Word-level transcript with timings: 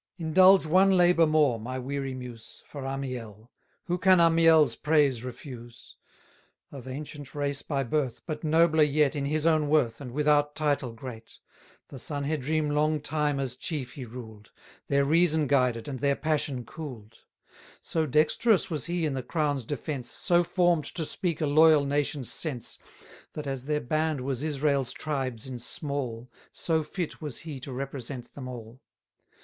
Indulge 0.17 0.65
one 0.65 0.97
labour 0.97 1.27
more, 1.27 1.59
my 1.59 1.77
weary 1.77 2.15
muse, 2.15 2.63
For 2.65 2.87
Amiel: 2.87 3.51
who 3.83 3.99
can 3.99 4.19
Amiel's 4.19 4.75
praise 4.75 5.23
refuse? 5.23 5.95
Of 6.71 6.87
ancient 6.87 7.35
race 7.35 7.61
by 7.61 7.83
birth, 7.83 8.23
but 8.25 8.43
nobler 8.43 8.81
yet 8.81 9.13
900 9.13 9.17
In 9.19 9.25
his 9.25 9.45
own 9.45 9.67
worth, 9.69 10.01
and 10.01 10.11
without 10.11 10.55
title 10.55 10.91
great: 10.91 11.37
The 11.89 11.99
Sanhedrim 11.99 12.71
long 12.71 12.99
time 12.99 13.39
as 13.39 13.55
chief 13.55 13.93
he 13.93 14.03
ruled, 14.03 14.49
Their 14.87 15.05
reason 15.05 15.45
guided, 15.45 15.87
and 15.87 15.99
their 15.99 16.15
passion 16.15 16.65
cool'd: 16.65 17.19
So 17.83 18.07
dexterous 18.07 18.71
was 18.71 18.85
he 18.87 19.05
in 19.05 19.13
the 19.13 19.21
crown's 19.21 19.65
defence, 19.65 20.09
So 20.09 20.43
form'd 20.43 20.85
to 20.95 21.05
speak 21.05 21.41
a 21.41 21.45
loyal 21.45 21.85
nation's 21.85 22.33
sense, 22.33 22.79
That, 23.33 23.45
as 23.45 23.65
their 23.65 23.81
band 23.81 24.21
was 24.21 24.41
Israel's 24.41 24.93
tribes 24.93 25.45
in 25.45 25.59
small, 25.59 26.27
So 26.51 26.81
fit 26.81 27.21
was 27.21 27.41
he 27.41 27.59
to 27.59 27.71
represent 27.71 28.33
them 28.33 28.47
all. 28.47 28.81